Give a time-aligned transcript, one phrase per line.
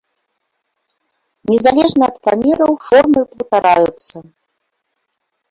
[1.49, 4.15] Незалежна ад памераў формы паўтараюцца.